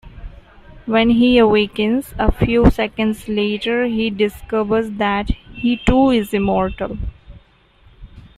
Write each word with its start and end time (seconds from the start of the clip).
When 0.87 1.11
he 1.11 1.37
awakens 1.37 2.15
a 2.17 2.31
few 2.31 2.71
seconds 2.71 3.27
later, 3.27 3.85
he 3.85 4.09
discovers 4.09 4.89
that 4.97 5.29
he 5.53 5.77
too 5.85 6.09
is 6.09 6.33
Immortal. 6.33 6.97